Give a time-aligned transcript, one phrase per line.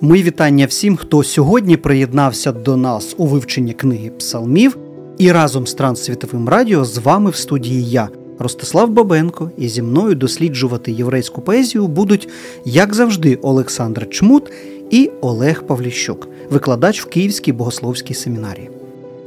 [0.00, 4.76] Мої вітання всім, хто сьогодні приєднався до нас у вивченні книги Псалмів.
[5.18, 10.14] І разом з Транссвітовим радіо з вами в студії я, Ростислав Бабенко, і зі мною
[10.14, 12.28] досліджувати єврейську поезію будуть,
[12.64, 14.52] як завжди, Олександр Чмут
[14.90, 18.70] і Олег Павліщук, викладач в Київській богословській семінарії.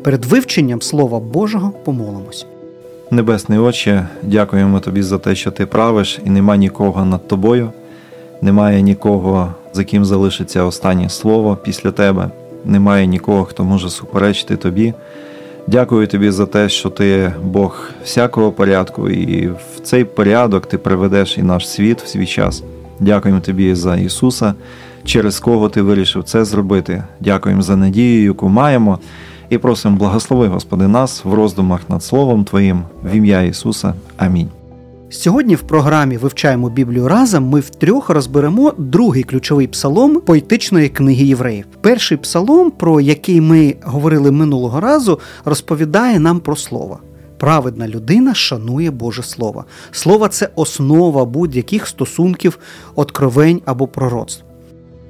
[0.01, 2.45] Перед вивченням Слова Божого помолимось.
[3.11, 7.71] Небесний Отче, дякуємо тобі за те, що ти правиш, і нема нікого над тобою,
[8.41, 12.29] немає нікого, за ким залишиться останнє слово після тебе,
[12.65, 14.93] немає нікого, хто може суперечити тобі.
[15.68, 21.37] Дякую тобі за те, що ти Бог всякого порядку, і в цей порядок ти приведеш
[21.37, 22.63] і наш світ в свій час.
[23.00, 24.54] Дякуємо тобі за Ісуса,
[25.05, 27.04] через кого ти вирішив це зробити.
[27.19, 28.99] Дякуємо за надію, яку маємо,
[29.49, 33.94] і просимо благослови, Господи, нас в роздумах над Словом Твоїм в ім'я Ісуса.
[34.17, 34.58] Амінь.
[35.11, 37.44] Сьогодні в програмі Вивчаємо Біблію разом.
[37.44, 41.66] Ми втрьох розберемо другий ключовий псалом поетичної книги євреїв.
[41.81, 46.99] Перший псалом, про який ми говорили минулого разу, розповідає нам про слово.
[47.38, 49.66] Праведна людина шанує Боже Слово.
[49.91, 52.59] Слово це основа будь-яких стосунків,
[52.95, 54.44] откровень або пророцтв.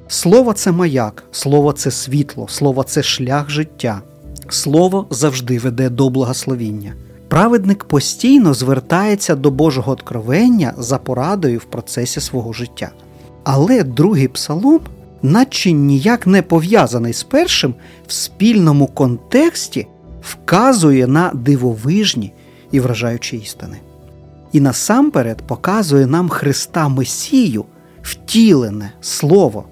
[0.08, 4.02] Слово це маяк, слово це світло, слово це шлях життя.
[4.48, 6.94] Слово завжди веде до благословіння.
[7.30, 12.90] Праведник постійно звертається до Божого откровення за порадою в процесі свого життя.
[13.44, 14.80] Але другий псалом,
[15.22, 17.74] наче ніяк не пов'язаний з першим,
[18.06, 19.86] в спільному контексті
[20.22, 22.32] вказує на дивовижні
[22.70, 23.76] і вражаючі істини.
[24.52, 27.64] І насамперед показує нам Христа Месію,
[28.02, 29.64] втілене Слово.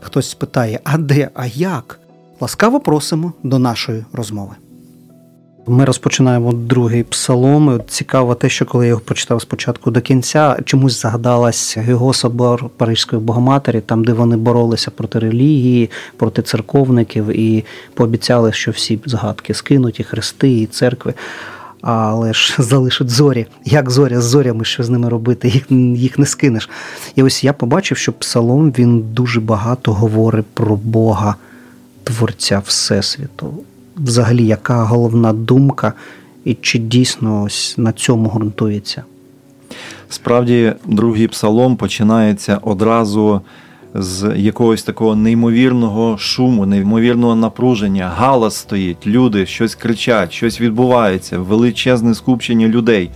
[0.00, 2.00] Хтось спитає, а де, а як?
[2.40, 4.52] Ласкаво просимо до нашої розмови.
[5.66, 7.80] Ми розпочинаємо другий псалом.
[7.88, 13.22] Цікаво те, що коли я його прочитав спочатку до кінця, чомусь згадалась його собор Паризької
[13.22, 20.00] Богоматері, там де вони боролися проти релігії, проти церковників і пообіцяли, що всі згадки скинуть,
[20.00, 21.14] і хрести, і церкви.
[21.82, 23.46] Але ж залишать зорі.
[23.64, 25.70] Як зоря з зорями, що з ними робити, їх
[26.00, 26.70] їх не скинеш.
[27.14, 31.34] І ось я побачив, що псалом він дуже багато говорить про Бога,
[32.04, 33.64] Творця Всесвіту
[34.04, 35.92] взагалі яка головна думка,
[36.44, 39.04] і чи дійсно ось на цьому ґрунтується?
[40.08, 43.40] Справді, другий псалом починається одразу
[43.94, 48.12] з якогось такого неймовірного шуму, неймовірного напруження.
[48.16, 53.10] Галас стоїть, люди щось кричать, щось відбувається, величезне скупчення людей.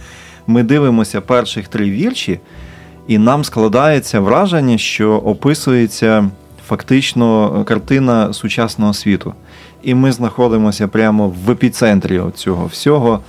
[0.47, 2.41] Ми дивимося перших три вірші,
[3.09, 6.31] і нам складається враження, що описується
[6.67, 9.35] фактично картина сучасного світу
[9.85, 13.21] і ми знаходимося прямо в епіцентрі цього всього.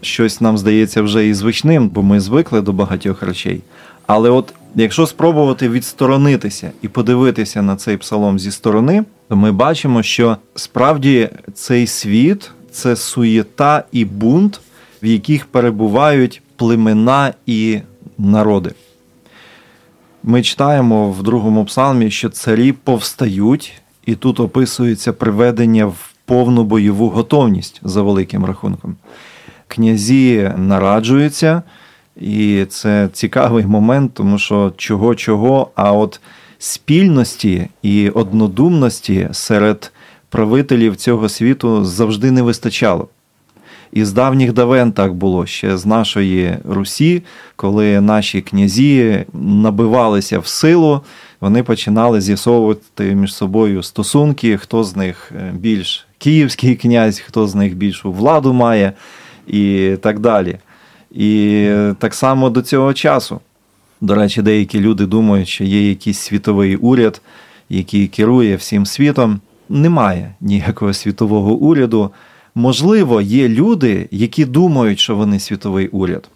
[0.00, 3.60] Щось нам здається вже і звичним, бо ми звикли до багатьох речей.
[4.06, 10.02] Але от якщо спробувати відсторонитися і подивитися на цей псалом зі сторони, то ми бачимо,
[10.02, 14.60] що справді цей світ це суєта і бунт,
[15.02, 17.80] в яких перебувають племена і
[18.18, 18.70] народи.
[20.22, 23.72] Ми читаємо в другому псалмі, що царі повстають
[24.06, 28.96] і тут описується приведення в повну бойову готовність за великим рахунком.
[29.68, 31.62] Князі нараджуються,
[32.16, 36.20] і це цікавий момент, тому що чого-чого, а от
[36.58, 39.92] спільності і однодумності серед
[40.28, 43.08] правителів цього світу завжди не вистачало.
[43.92, 47.22] І з давніх давен так було ще з нашої Русі,
[47.56, 51.00] коли наші князі набивалися в силу
[51.40, 57.54] вони починали з'ясовувати між собою стосунки, хто з них е, більш київський князь, хто з
[57.54, 58.92] них більшу владу має,
[59.46, 60.58] і так далі.
[61.10, 63.40] І так само до цього часу.
[64.00, 67.20] До речі, деякі люди думають, що є якийсь світовий уряд,
[67.68, 69.40] який керує всім світом.
[69.68, 72.10] Немає ніякого світового уряду.
[72.58, 76.28] Можливо, є люди, які думають, що вони світовий уряд.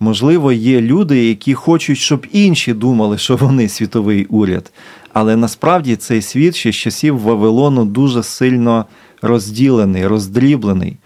[0.00, 4.72] Можливо, є люди, які хочуть, щоб інші думали, що вони світовий уряд.
[5.12, 8.84] Але насправді цей світ ще з часів Вавилону дуже сильно
[9.22, 10.96] розділений, роздріблений.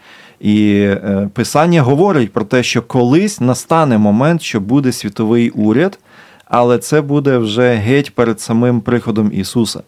[0.40, 5.98] І е, Писання говорить про те, що колись настане момент, що буде світовий уряд,
[6.44, 9.82] але це буде вже геть перед самим приходом Ісуса.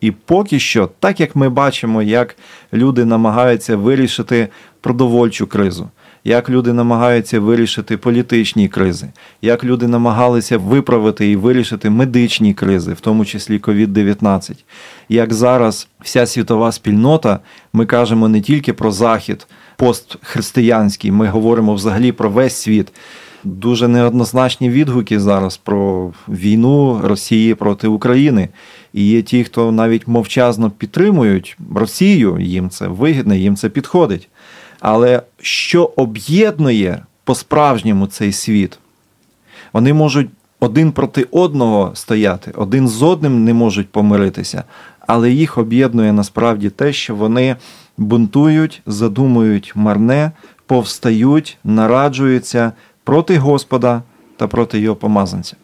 [0.00, 2.36] І поки що, так як ми бачимо, як
[2.72, 4.48] люди намагаються вирішити
[4.80, 5.88] продовольчу кризу
[6.24, 9.08] як люди намагаються вирішити політичні кризи,
[9.42, 14.52] як люди намагалися виправити і вирішити медичні кризи, в тому числі COVID-19.
[15.08, 17.40] Як зараз вся світова спільнота,
[17.72, 19.46] ми кажемо не тільки про захід
[19.76, 22.92] постхристиянський, ми говоримо взагалі про весь світ.
[23.44, 28.48] Дуже неоднозначні відгуки зараз про війну Росії проти України.
[28.92, 34.28] І є ті, хто навіть мовчазно підтримують Росію, їм це вигідно, їм це підходить.
[34.80, 38.78] Але що об'єднує по-справжньому цей світ?
[39.72, 40.28] Вони можуть
[40.60, 44.64] один проти одного стояти, один з одним не можуть помиритися,
[45.00, 47.56] але їх об'єднує насправді те, що вони
[47.98, 50.32] бунтують, задумують марне,
[50.66, 52.72] повстають, нараджуються
[53.10, 54.02] проти Господа
[54.36, 55.56] та проти його помазанця.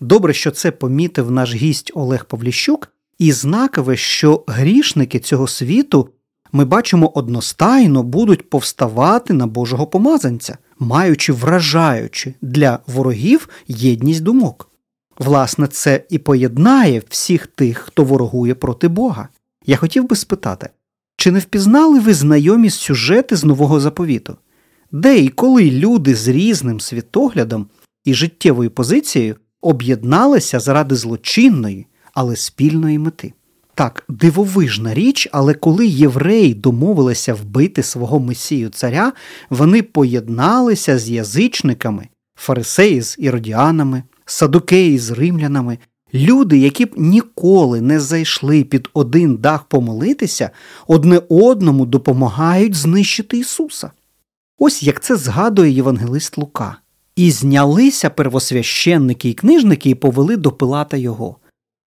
[0.00, 6.08] Добре, що це помітив наш гість Олег Павліщук, і знакове, що грішники цього світу
[6.52, 14.70] ми бачимо одностайно будуть повставати на Божого помазанця, маючи вражаючи для ворогів єдність думок.
[15.18, 19.28] Власне, це і поєднає всіх тих, хто ворогує проти Бога.
[19.66, 20.68] Я хотів би спитати,
[21.16, 24.36] чи не впізнали ви знайомі сюжети з нового заповіту,
[24.94, 27.66] де і коли люди з різним світоглядом
[28.04, 33.32] і життєвою позицією об'єдналися заради злочинної, але спільної мети?
[33.74, 39.12] Так, дивовижна річ, але коли євреї домовилися вбити свого месію царя,
[39.50, 45.78] вони поєдналися з язичниками, фарисеї з іродіанами, садукеї з римлянами,
[46.14, 50.50] люди, які б ніколи не зайшли під один дах помолитися,
[50.86, 53.90] одне одному допомагають знищити Ісуса.
[54.58, 56.76] Ось як це згадує Євангелист Лука.
[57.16, 61.36] І знялися первосвященники і книжники і повели до Пилата його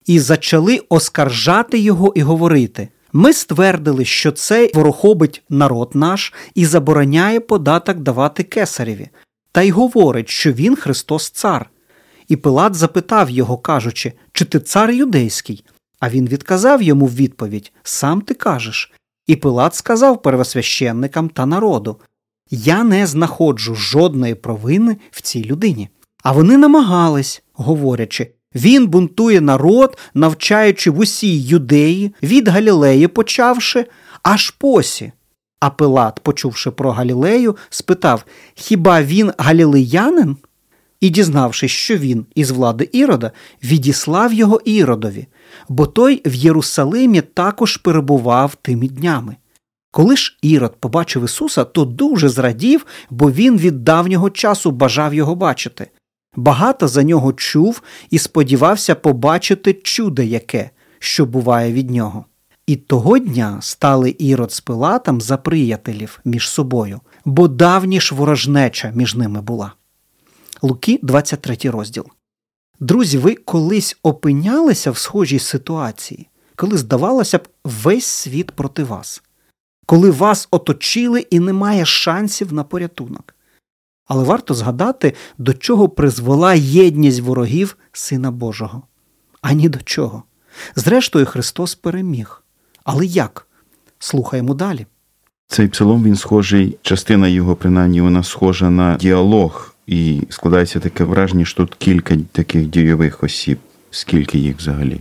[0.05, 2.89] і зачали оскаржати його і говорити.
[3.13, 9.09] Ми ствердили, що цей ворохобить народ наш і забороняє податок давати кесареві,
[9.51, 11.69] та й говорить, що він Христос цар.
[12.27, 15.63] І Пилат запитав його, кажучи, чи ти цар юдейський?
[15.99, 18.93] А він відказав йому в відповідь Сам ти кажеш.
[19.27, 21.99] І Пилат сказав первосвященникам та народу
[22.49, 25.89] Я не знаходжу жодної провини в цій людині.
[26.23, 33.85] А вони намагались, говорячи він бунтує народ, навчаючи в усій юдеї, від Галілеї почавши,
[34.23, 35.11] аж посі.
[35.59, 40.37] А Пилат, почувши про Галілею, спитав Хіба він галілеянин?
[40.99, 43.31] І, дізнавшись, що він із влади Ірода,
[43.63, 45.27] відіслав його Іродові,
[45.69, 49.35] бо той в Єрусалимі також перебував тими днями.
[49.91, 55.35] Коли ж Ірод побачив Ісуса, то дуже зрадів, бо він від давнього часу бажав його
[55.35, 55.87] бачити
[56.37, 60.69] багато за нього чув і сподівався побачити чудо яке,
[60.99, 62.25] що буває від нього.
[62.67, 68.91] І того дня стали ірод з Пилатом за приятелів між собою, бо давні ж ворожнеча
[68.95, 69.73] між ними була.
[70.61, 72.05] Луки, 23 розділ.
[72.79, 79.23] Друзі, ви колись опинялися в схожій ситуації, коли, здавалося б, весь світ проти вас,
[79.87, 83.35] коли вас оточили і немає шансів на порятунок.
[84.07, 88.83] Але варто згадати, до чого призвела єдність ворогів Сина Божого.
[89.41, 90.23] Ані до чого.
[90.75, 92.43] Зрештою, Христос переміг.
[92.83, 93.47] Але як?
[93.99, 94.85] Слухаємо далі.
[95.47, 101.45] Цей псалом він схожий, частина його, принаймні, вона схожа на діалог, і складається таке враження,
[101.45, 103.57] що тут кілька таких дійових осіб.
[103.91, 104.99] Скільки їх взагалі?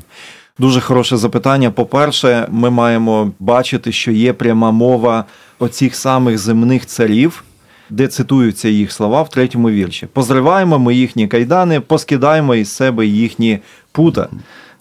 [0.58, 1.70] Дуже хороше запитання.
[1.70, 5.24] По-перше, ми маємо бачити, що є пряма мова
[5.58, 7.44] оцих самих земних царів,
[7.90, 10.06] де цитуються їх слова в третьому вірші.
[10.12, 13.58] Позриваємо ми їхні кайдани, поскидаємо із себе їхні
[13.92, 14.28] пута.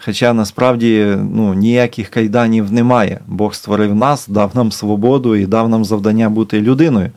[0.06, 3.20] Хоча насправді ну, ніяких кайданів немає.
[3.28, 7.12] Бог створив нас, дав нам свободу і дав нам завдання бути людиною.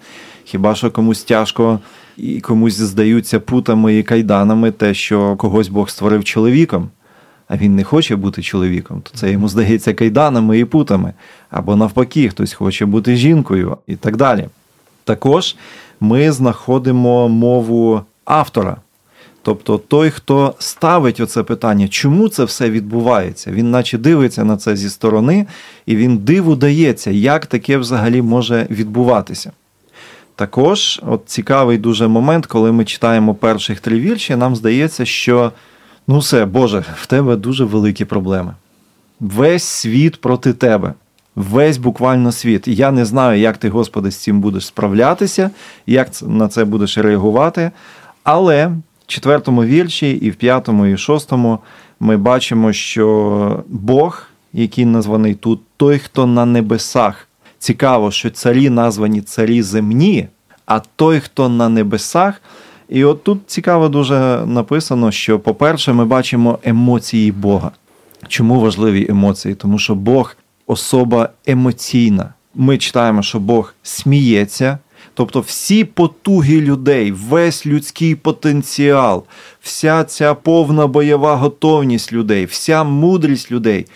[0.45, 1.81] Хіба що комусь тяжко
[2.17, 6.91] і комусь здаються путами і кайданами, те, що когось Бог створив чоловіком,
[7.49, 11.13] а він не хоче бути чоловіком, то це йому здається кайданами і путами.
[11.51, 14.49] Або навпаки, хтось хоче бути жінкою і так далі
[15.09, 15.57] також
[16.01, 18.77] ми знаходимо мову автора.
[19.43, 24.77] Тобто той, хто ставить оце питання, чому це все відбувається, він наче дивиться на це
[24.77, 25.47] зі сторони,
[25.87, 29.53] і він диву дається, як таке взагалі може відбуватися.
[30.35, 35.53] Також от цікавий дуже момент, коли ми читаємо перших три вірші, нам здається, що
[36.09, 38.55] ну все, Боже, в тебе дуже великі проблеми.
[39.21, 40.95] Весь світ проти тебе
[41.39, 42.69] весь буквально світ.
[42.69, 45.51] я не знаю, як ти, Господи, з цим будеш справлятися,
[45.87, 47.71] як на це будеш реагувати.
[48.25, 48.73] Але в
[49.07, 51.59] четвертому вірші, і в п'ятому, і в шостому
[52.01, 57.29] ми бачимо, що Бог, який названий тут, той, хто на небесах.
[57.59, 60.29] Цікаво, що царі названі царі земні,
[60.67, 62.43] а той, хто на небесах.
[62.89, 67.71] І от тут цікаво дуже написано, що, по-перше, ми бачимо емоції Бога.
[68.29, 69.55] Чому важливі емоції?
[69.55, 72.35] Тому що Бог особа емоційна.
[72.55, 74.79] Ми читаємо, що Бог сміється,
[75.15, 79.25] Тобто всі потуги людей, весь людський потенціал,
[79.61, 83.87] вся ця повна бойова готовність людей, вся мудрість людей,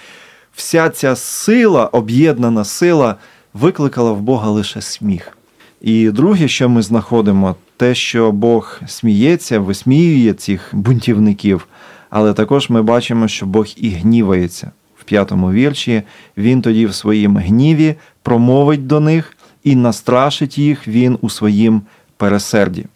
[0.55, 3.17] вся ця сила, об'єднана сила,
[3.55, 5.37] викликала в Бога лише сміх.
[5.83, 11.69] І друге, що ми знаходимо, те, що Бог сміється, висміює цих бунтівників,
[12.11, 14.71] але також ми бачимо, що Бог і гнівається.
[14.97, 16.03] В п'ятому вірші
[16.37, 21.83] він тоді в своїм гніві промовить до них і настрашить їх він у своїм
[22.17, 22.87] пересерді.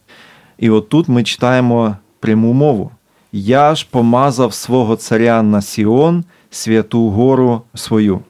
[0.58, 2.90] І от тут ми читаємо пряму мову:
[3.32, 8.20] Я ж помазав свого царя на Сіон, святу гору свою.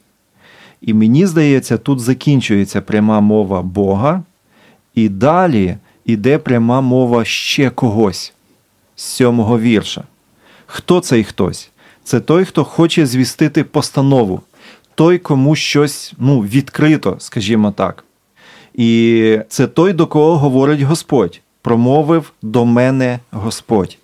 [0.80, 4.22] І мені здається, тут закінчується пряма мова Бога,
[4.96, 8.32] і далі іде пряма мова ще когось
[8.96, 10.04] з сьомого вірша.
[10.66, 11.70] Хто цей хтось?
[12.04, 14.40] Це той, хто хоче звістити постанову,
[14.94, 18.04] той, кому щось ну, відкрито, скажімо так.
[18.74, 21.40] І це той, до кого говорить Господь.
[21.62, 23.98] Промовив до мене Господь.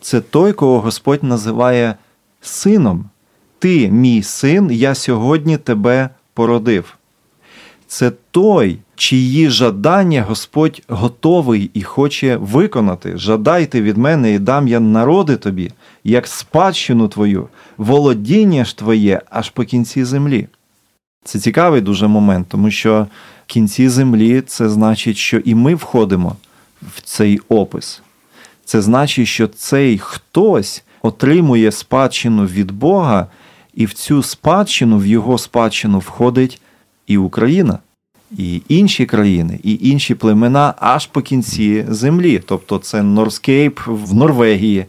[0.00, 1.94] Це той, кого Господь називає
[2.40, 3.04] сином.
[3.58, 6.96] Ти, мій син, я сьогодні тебе породив.
[7.86, 13.18] Це той, чиї жадання Господь готовий і хоче виконати.
[13.18, 15.70] Жадайте від мене і дам я народи тобі,
[16.04, 20.48] як спадщину твою, володіння ж твоє аж по кінці землі.
[21.24, 23.06] Це цікавий дуже момент, тому що
[23.46, 26.36] в кінці землі це значить, що і ми входимо
[26.82, 28.02] в цей опис.
[28.64, 33.26] Це значить, що цей хтось отримує спадщину від Бога,
[33.74, 36.60] і в цю спадщину, в його спадщину входить
[37.06, 37.78] і Україна,
[38.38, 42.42] і інші країни, і інші племена аж по кінці землі.
[42.46, 44.86] Тобто це Норскейп в Норвегії,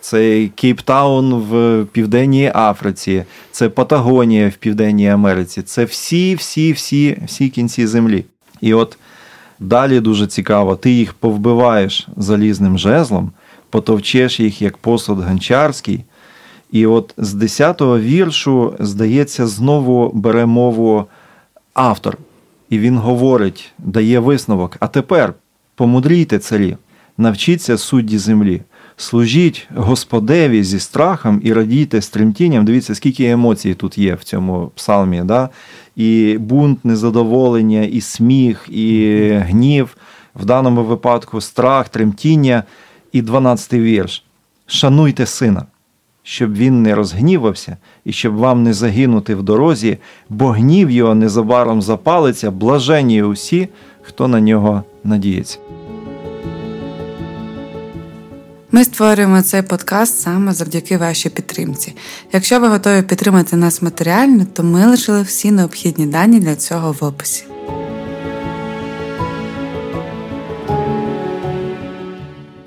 [0.00, 5.62] це Кейптаун в Південній Африці, це Патагонія в Південній Америці.
[5.62, 8.24] Це всі, всі, всі, всі кінці землі.
[8.60, 8.98] І от
[9.60, 13.30] далі дуже цікаво, ти їх повбиваєш залізним жезлом,
[13.70, 16.04] потовчеш їх як посуд гончарський.
[16.72, 21.04] І от з 10-го віршу, здається, знову бере мову
[21.74, 22.18] автор.
[22.70, 24.76] І він говорить, дає висновок.
[24.80, 25.34] А тепер
[25.74, 26.76] помудрійте царі,
[27.18, 28.62] навчіться судді землі,
[28.96, 32.64] служіть Господеві зі страхом і радійте з тремтінням.
[32.64, 35.22] Дивіться, скільки емоцій тут є в цьому псалмі.
[35.24, 35.48] Да?
[35.96, 39.96] І бунт, незадоволення, і сміх, і гнів,
[40.34, 42.64] в даному випадку страх, тремтіння.
[43.12, 44.24] І 12-й вірш.
[44.66, 45.66] Шануйте сина
[46.28, 51.82] щоб він не розгнівався і щоб вам не загинути в дорозі, бо гнів його незабаром
[51.82, 53.68] запалиться, блаженні усі,
[54.02, 55.58] хто на нього надіється.
[58.72, 61.94] Ми створюємо цей подкаст саме завдяки вашій підтримці.
[62.32, 67.04] Якщо ви готові підтримати нас матеріально, то ми лишили всі необхідні дані для цього в
[67.04, 67.44] описі.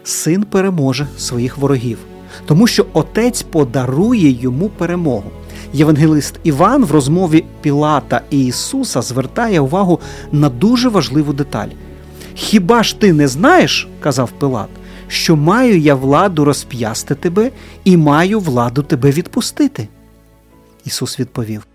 [0.04, 1.98] Син переможе своїх ворогів
[2.46, 5.32] тому що Отець подарує йому перемогу.
[5.74, 10.00] Євангелист Іван в розмові Пілата і Ісуса звертає увагу
[10.32, 11.70] на дуже важливу деталь.
[12.34, 14.70] Хіба ж ти не знаєш, казав Пилат,
[15.08, 17.52] що маю я владу розп'ясти тебе
[17.84, 19.88] і маю владу тебе відпустити?
[20.86, 21.68] Ісус відповів: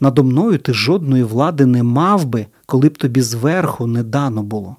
[0.00, 4.76] Надо мною ти жодної влади не мав би, коли б тобі зверху не дано було.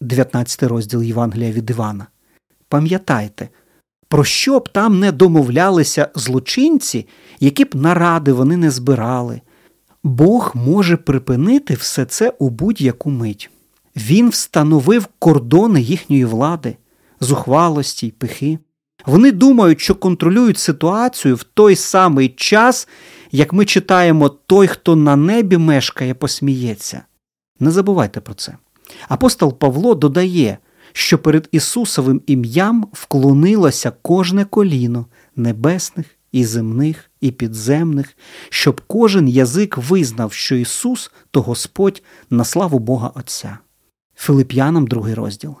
[0.00, 2.06] 19 розділ Євангелія від Івана.
[2.68, 3.48] Пам'ятайте,
[4.08, 7.06] про що б там не домовлялися злочинці,
[7.40, 9.40] які б наради вони не збирали.
[10.02, 13.50] Бог може припинити все це у будь-яку мить.
[13.96, 16.76] Він встановив кордони їхньої влади,
[17.20, 18.58] зухвалості й пихи.
[19.06, 22.88] Вони думають, що контролюють ситуацію в той самий час,
[23.32, 27.02] як ми читаємо той, хто на небі мешкає, посміється.
[27.60, 28.56] Не забувайте про це.
[29.08, 30.58] Апостол Павло додає,
[30.96, 38.16] що перед Ісусовим ім'ям вклонилося кожне коліно небесних і земних, і підземних,
[38.48, 43.58] щоб кожен язик визнав, що Ісус то Господь на славу Бога Отця.
[44.14, 45.54] Филип'янам, другий розділ.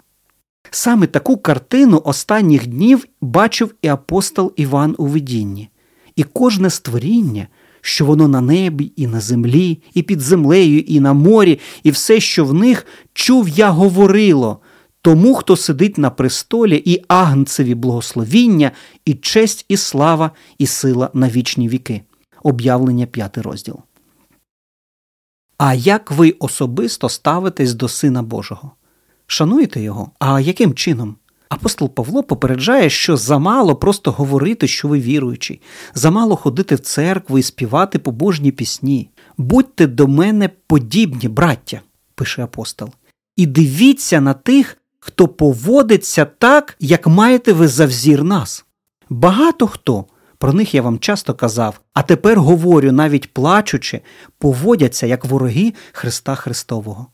[0.70, 5.68] Саме таку картину останніх днів бачив і апостол Іван у видінні,
[6.16, 7.48] і кожне створіння,
[7.80, 12.20] що воно на небі, і на землі, і під землею, і на морі, і все,
[12.20, 14.60] що в них, чув я говорило,
[15.06, 18.72] тому, хто сидить на престолі, і агнцеві благословіння,
[19.04, 22.02] і честь, і слава, і сила на вічні віки.
[22.42, 23.76] Об'явлення п'ятий розділ.
[25.58, 28.72] А як ви особисто ставитесь до Сина Божого?
[29.26, 30.10] Шануєте його?
[30.18, 31.16] А яким чином?
[31.48, 35.60] Апостол Павло попереджає, що замало просто говорити, що ви віруючий,
[35.94, 39.10] замало ходити в церкву і співати побожні пісні.
[39.38, 41.80] Будьте до мене подібні, браття,
[42.14, 42.90] пише апостол
[43.36, 48.64] і дивіться на тих, хто поводиться так, як маєте ви за взір нас.
[49.08, 50.04] Багато хто,
[50.38, 54.00] про них я вам часто казав, а тепер говорю, навіть плачучи,
[54.38, 57.06] поводяться як вороги Христа Христового.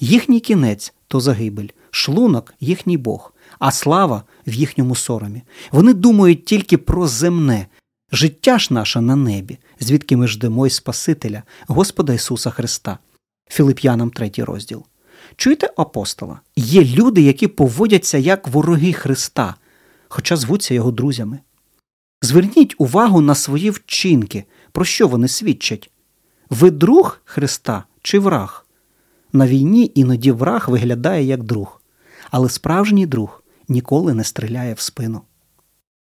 [0.00, 5.42] Їхній кінець то загибель, шлунок їхній Бог, а слава в їхньому соромі.
[5.72, 7.66] Вони думають тільки про земне.
[8.12, 12.98] Життя ж наше на небі, звідки ми ждемо й Спасителя, Господа Ісуса Христа.
[13.50, 14.84] Філип'янам 3 розділ.
[15.36, 16.40] Чуєте апостола?
[16.56, 19.54] Є люди, які поводяться як вороги Христа,
[20.08, 21.38] хоча звуться його друзями.
[22.22, 25.90] Зверніть увагу на свої вчинки, про що вони свідчать.
[26.50, 28.66] Ви друг Христа чи враг?
[29.32, 31.80] На війні іноді враг виглядає як друг,
[32.30, 35.20] але справжній друг ніколи не стріляє в спину.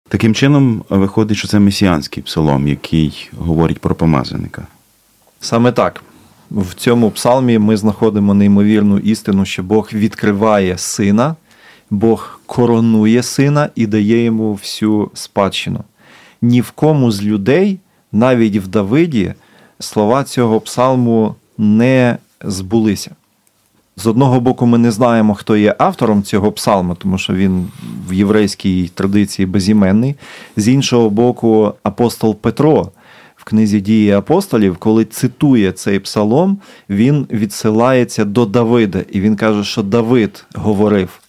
[0.09, 4.67] Таким чином, виходить, що це месіанський псалом, який говорить про помазаника.
[5.41, 6.03] Саме так.
[6.51, 11.37] В цьому псалмі ми знаходимо неймовірну істину, що Бог відкриває сина,
[11.91, 15.81] Бог коронує сина і дає йому всю спадщину.
[16.43, 17.79] Ні в кому з людей,
[18.13, 19.35] навіть в Давиді,
[19.79, 23.11] слова цього псалму не збулися.
[23.97, 27.69] З одного боку, ми не знаємо, хто є автором цього псалму, тому що він
[28.09, 30.15] в єврейській традиції безіменний.
[30.57, 32.91] З іншого боку, апостол Петро
[33.49, 36.59] книзі дії апостолів, коли цитує цей псалом,
[36.91, 41.21] він відсилається до Давида, і він каже, що Давид говорив.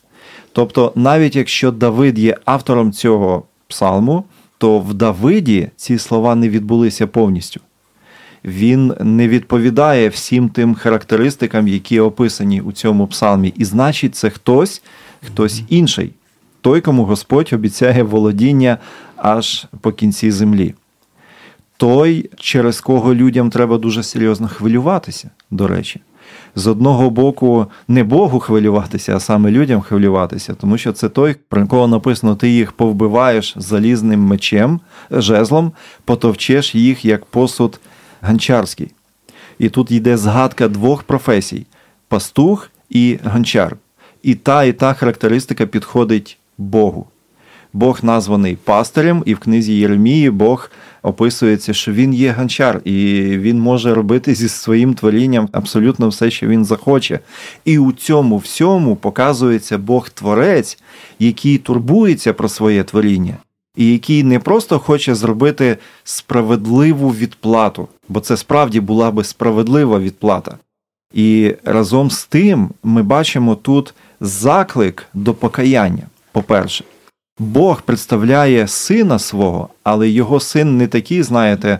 [0.51, 4.23] Тобто, навіть якщо Давид є автором цього псалму,
[4.57, 7.61] то в Давиді ці слова не відбулися повністю
[8.45, 13.53] він не відповідає всім тим характеристикам, які описані у цьому псалмі.
[13.57, 14.81] І значить, це хтось,
[15.27, 16.11] хтось інший,
[16.61, 18.77] той, кому Господь обіцяє володіння
[19.15, 20.75] аж по кінці землі.
[21.79, 26.01] Той, через кого людям треба дуже серйозно хвилюватися, до речі.
[26.55, 31.67] З одного боку, не Богу хвилюватися, а саме людям хвилюватися, тому що це той, про
[31.67, 34.79] кого написано, ти їх повбиваєш залізним мечем,
[35.11, 35.71] жезлом,
[36.05, 37.79] потовчеш їх як посуд
[38.21, 38.91] Гончарський.
[39.59, 41.65] І тут йде згадка двох професій:
[42.07, 43.77] пастух і гончар.
[44.23, 47.07] І та, і та характеристика підходить Богу.
[47.73, 50.71] Бог названий пастирем, і в книзі Єремії Бог
[51.03, 56.47] описується, що він є гончар, і він може робити зі своїм творінням абсолютно все, що
[56.47, 57.19] він захоче.
[57.65, 60.79] І у цьому всьому показується Бог-творець,
[61.19, 63.37] який турбується про своє творіння
[63.79, 70.57] і який не просто хоче зробити справедливу відплату, бо це справді була би справедлива відплата.
[71.13, 76.03] І разом з тим ми бачимо тут заклик до покаяння.
[76.31, 76.83] По-перше,
[77.39, 81.79] Бог представляє сина свого, але його син не такий, знаєте,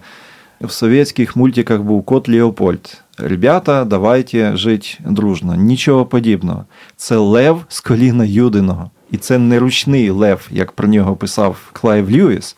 [0.61, 3.01] в совєтських мультиках був кот Леопольд.
[3.17, 5.55] Ребята, давайте жить дружно.
[5.55, 6.65] Нічого подібного.
[6.95, 8.91] Це лев з коліна Юдиного.
[9.11, 12.55] І це не ручний лев, як про нього писав Клайв Льюіс.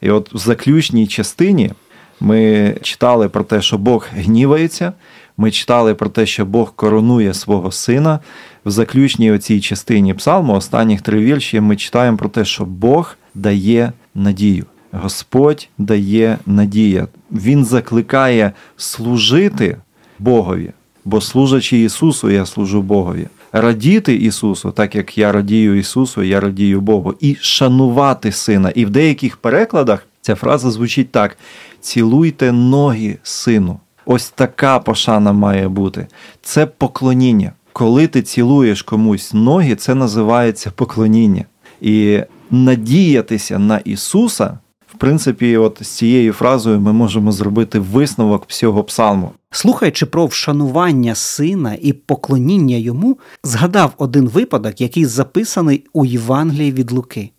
[0.00, 1.72] І от в заключній частині
[2.20, 4.92] ми читали про те, що Бог гнівається.
[5.36, 8.20] Ми читали про те, що Бог коронує свого сина.
[8.68, 13.92] В заключній оцій частині псалму, останніх три вірші, ми читаємо про те, що Бог дає
[14.14, 14.64] надію.
[14.92, 17.06] Господь дає надія.
[17.30, 19.76] Він закликає служити
[20.18, 20.70] Богові,
[21.04, 26.80] бо служачи Ісусу, я служу Богові радіти Ісусу, так як я радію Ісусу, я радію
[26.80, 28.70] Богу, і шанувати Сина.
[28.70, 31.38] І в деяких перекладах ця фраза звучить так:
[31.80, 33.80] цілуйте ноги сину.
[34.10, 36.06] Ось така пошана має бути.
[36.42, 37.52] Це поклоніння.
[37.72, 41.44] Коли ти цілуєш комусь ноги, це називається поклоніння.
[41.80, 44.58] І надіятися на Ісуса
[44.94, 49.32] в принципі, от з цією фразою ми можемо зробити висновок всього псалму.
[49.50, 56.92] Слухаючи про вшанування сина і поклоніння йому, згадав один випадок, який записаний у Євангелії від
[56.92, 57.30] Луки.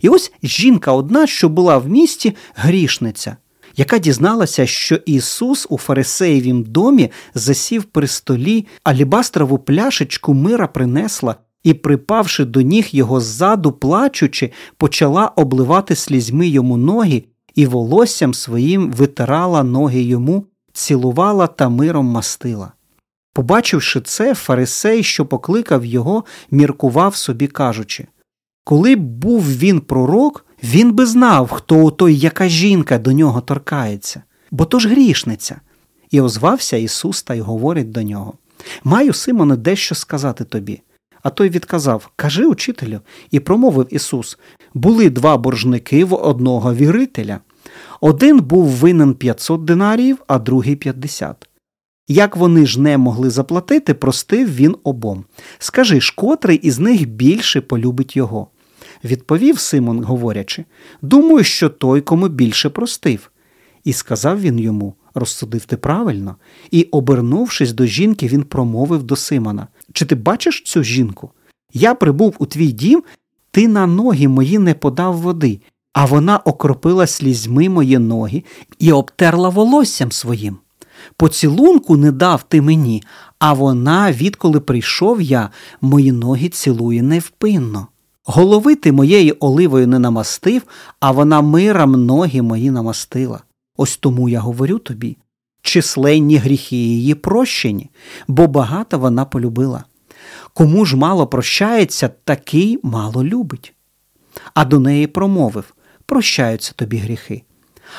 [0.00, 3.36] І ось жінка одна, що була в місті, грішниця,
[3.76, 11.74] яка дізналася, що Ісус у Фарисеєвім домі засів при столі, алібастрову пляшечку мира принесла і,
[11.74, 19.62] припавши до ніг його ззаду, плачучи, почала обливати слізьми йому ноги і волоссям своїм витирала
[19.62, 22.72] ноги йому, цілувала та миром мастила.
[23.34, 28.06] Побачивши це, фарисей, що покликав його, міркував собі, кажучи
[28.64, 33.40] Коли б був він пророк, він би знав, хто у той, яка жінка до нього
[33.40, 35.60] торкається, бо то ж грішниця.
[36.10, 38.34] І озвався Ісус та й говорить до нього
[38.84, 40.82] Маю, Симоне, дещо сказати тобі.
[41.22, 44.38] А той відказав Кажи учителю, і промовив Ісус
[44.74, 47.40] були два боржники в одного вірителя.
[48.00, 51.48] Один був винен 500 динаріїв, а другий 50.
[52.08, 55.24] Як вони ж не могли заплатити, простив він обом.
[55.58, 58.48] Скажи ж, котрий із них більше полюбить його?
[59.04, 60.64] Відповів Симон, говорячи,
[61.02, 63.30] думаю, що той, кому більше простив.
[63.84, 66.36] І сказав він йому розсудив ти правильно,
[66.70, 71.30] і, обернувшись до жінки, він промовив до Симона: Чи ти бачиш цю жінку?
[71.72, 73.02] Я прибув у твій дім,
[73.50, 75.60] ти на ноги мої не подав води,
[75.92, 78.44] а вона окропила слізьми мої ноги
[78.78, 80.58] і обтерла волоссям своїм.
[81.16, 83.02] Поцілунку не дав ти мені,
[83.38, 87.86] а вона, відколи прийшов я, мої ноги цілує невпинно.
[88.28, 90.62] Голови ти моєї оливою не намастив,
[91.00, 93.42] а вона миром ноги мої намастила.
[93.76, 95.16] Ось тому я говорю тобі
[95.62, 97.90] численні гріхи її прощені,
[98.28, 99.84] бо багато вона полюбила.
[100.54, 103.74] Кому ж мало прощається, такий мало любить.
[104.54, 105.74] А до неї промовив
[106.06, 107.42] прощаються тобі гріхи.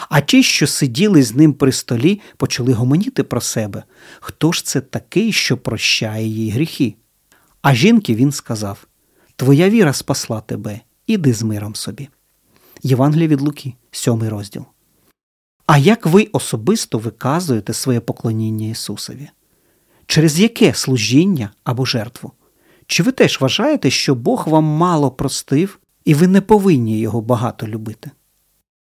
[0.09, 3.83] А ті, що сиділи з ним при столі, почали гомоніти про себе.
[4.19, 6.95] Хто ж це такий, що прощає їй гріхи?
[7.61, 8.86] А жінки він сказав
[9.37, 12.09] Твоя віра спасла тебе, іди з миром собі.
[12.83, 14.65] Євангелія від Луки, сьомий розділ.
[15.65, 19.29] А як ви особисто виказуєте своє поклоніння Ісусові?
[20.05, 22.31] Через яке служіння або жертву?
[22.87, 27.67] Чи ви теж вважаєте, що Бог вам мало простив, і ви не повинні його багато
[27.67, 28.11] любити?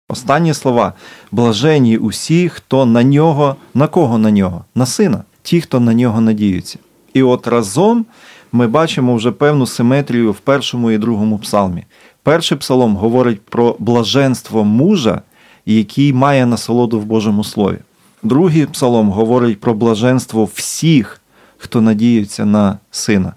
[0.09, 0.93] Останні слова
[1.31, 4.65] блажені усі, хто на нього, на кого на нього?
[4.75, 6.79] На сина, ті, хто на нього надіються.
[7.13, 8.05] І от разом
[8.53, 11.83] ми бачимо вже певну симетрію в першому і другому псалмі.
[12.23, 15.21] Перший псалом говорить про блаженство мужа,
[15.65, 17.77] який має насолоду в Божому Слові.
[18.23, 21.21] Другий псалом говорить про блаженство всіх,
[21.57, 23.33] хто надіється на сина.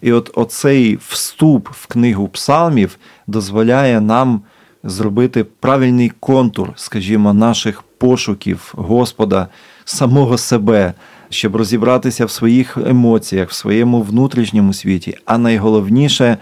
[0.00, 4.40] І от оцей вступ в книгу псалмів дозволяє нам
[4.84, 9.48] зробити правильний контур, скажімо, наших пошуків Господа,
[9.84, 10.94] самого себе,
[11.32, 16.36] щоб розібратися в своїх емоціях, в своєму внутрішньому світі, а найголовніше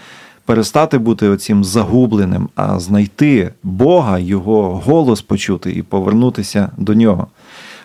[0.45, 7.27] перестати бути оцім загубленим, а знайти Бога, Його голос почути і повернутися до нього.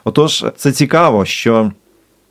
[0.04, 1.72] Отож, це цікаво, що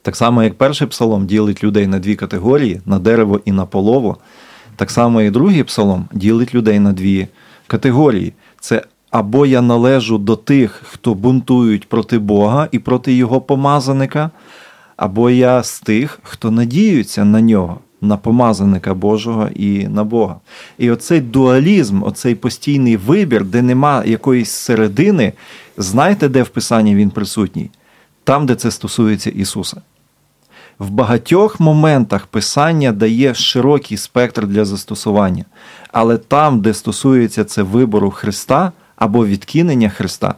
[0.02, 4.16] так само, як перший псалом ділить людей на дві категорії: на дерево і на полово,
[4.76, 7.28] так само і другий псалом ділить людей на дві
[7.66, 8.32] категорії.
[8.60, 8.82] Це
[9.14, 14.30] або я належу до тих, хто бунтують проти Бога і проти Його помазаника,
[14.96, 20.36] або я з тих, хто надіються на нього на помазаника Божого і на Бога.
[20.78, 25.32] І оцей дуалізм, оцей постійний вибір, де нема якоїсь середини,
[25.76, 27.70] знаєте, де в Писанні він присутній?
[28.24, 29.82] Там, де це стосується Ісуса.
[30.78, 35.44] В багатьох моментах Писання дає широкий спектр для застосування,
[35.92, 40.34] але там, де стосується це вибору Христа або відкинення Христа,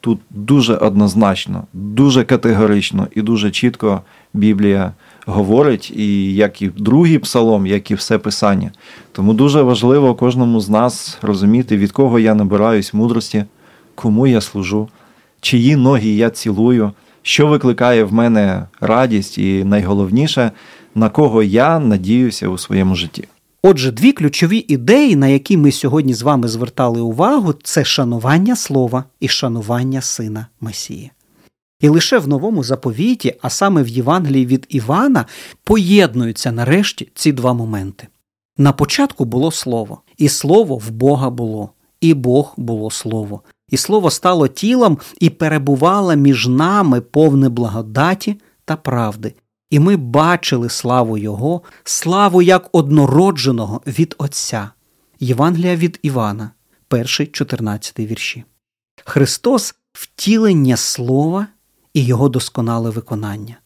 [0.00, 4.02] тут дуже однозначно, дуже категорично і дуже чітко
[4.34, 4.92] Біблія
[5.26, 8.70] говорить, і як і другий псалом, як і все писання.
[9.12, 13.44] Тому дуже важливо кожному з нас розуміти, від кого я набираюсь мудрості,
[13.94, 14.88] кому я служу,
[15.40, 16.92] чиї ноги я цілую,
[17.22, 20.50] що викликає в мене радість, і найголовніше,
[20.94, 23.28] на кого я надіюся у своєму житті.
[23.70, 29.04] Отже, дві ключові ідеї, на які ми сьогодні з вами звертали увагу, це шанування слова
[29.20, 31.10] і шанування сина Месії.
[31.80, 35.26] І лише в новому заповіті, а саме в Євангелії від Івана,
[35.64, 38.06] поєднуються нарешті ці два моменти.
[38.58, 44.10] На початку було слово, і слово в Бога було, і Бог було слово, і слово
[44.10, 49.34] стало тілом і перебувало між нами повне благодаті та правди.
[49.70, 54.70] І ми бачили славу Його, славу як однородженого від Отця.
[55.20, 56.50] Євангелія від Івана,
[56.88, 58.44] перший 14 вірші.
[59.04, 61.46] Христос втілення Слова
[61.94, 63.56] і його досконале виконання.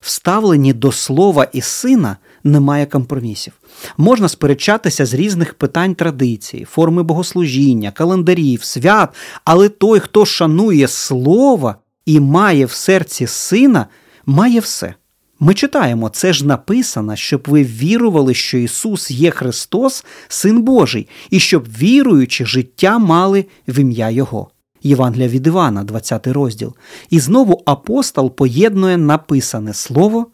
[0.00, 3.52] Вставлені до слова і сина немає компромісів.
[3.96, 9.14] Можна сперечатися з різних питань традиції, форми богослужіння, календарів, свят,
[9.44, 11.74] але той, хто шанує слово
[12.06, 13.86] і має в серці сина,
[14.26, 14.94] має все.
[15.40, 21.40] Ми читаємо, це ж написано, щоб ви вірували, що Ісус є Христос, Син Божий, і
[21.40, 24.50] щоб віруючи життя мали в ім'я Його.
[24.82, 26.76] Євангелія від Івана, 20 розділ.
[27.10, 30.26] І знову апостол поєднує написане слово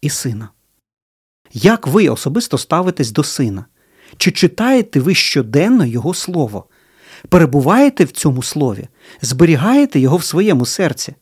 [0.00, 0.48] і сина.
[1.52, 3.64] Як ви особисто ставитесь до сина?
[4.16, 6.64] Чи читаєте ви щоденно Його слово?
[7.28, 8.88] Перебуваєте в цьому слові,
[9.22, 11.14] зберігаєте його в своєму серці?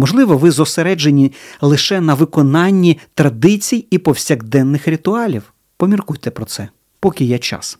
[0.00, 5.52] Можливо, ви зосереджені лише на виконанні традицій і повсякденних ритуалів.
[5.76, 6.68] Поміркуйте про це,
[7.00, 7.78] поки є час.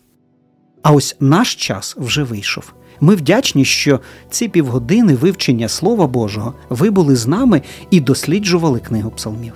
[0.82, 2.72] А ось наш час вже вийшов.
[3.00, 9.10] Ми вдячні, що ці півгодини вивчення Слова Божого ви були з нами і досліджували книгу
[9.10, 9.52] псалмів.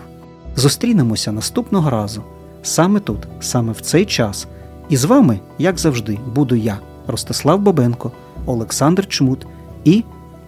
[0.57, 2.22] Зустрінемося наступного разу,
[2.62, 4.46] саме тут, саме в цей час.
[4.88, 8.12] І з вами, як завжди, буду я, Ростислав Бабенко,
[8.46, 9.46] Олександр Чмут
[9.85, 10.05] і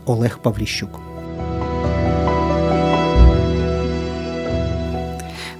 [0.06, 1.05] Олег Павліщук.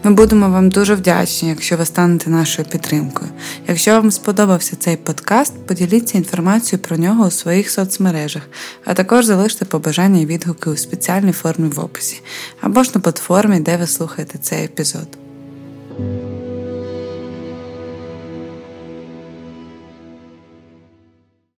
[0.06, 3.30] Ми будемо вам дуже вдячні, якщо ви станете нашою підтримкою.
[3.68, 8.42] Якщо вам сподобався цей подкаст, поділіться інформацією про нього у своїх соцмережах,
[8.84, 12.22] а також залиште побажання і відгуки у спеціальній формі в описі
[12.60, 15.25] або ж на платформі, де ви слухаєте цей епізод.